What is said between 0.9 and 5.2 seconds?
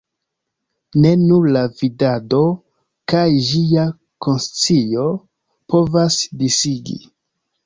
Ne nur la vidado kaj ĝia konscio